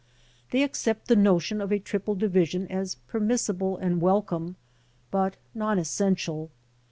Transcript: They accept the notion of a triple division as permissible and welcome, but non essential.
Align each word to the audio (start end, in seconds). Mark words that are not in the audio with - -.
They 0.49 0.63
accept 0.63 1.07
the 1.09 1.15
notion 1.15 1.61
of 1.61 1.71
a 1.71 1.77
triple 1.77 2.15
division 2.15 2.65
as 2.71 2.95
permissible 3.05 3.77
and 3.77 4.01
welcome, 4.01 4.55
but 5.11 5.35
non 5.53 5.77
essential. 5.77 6.49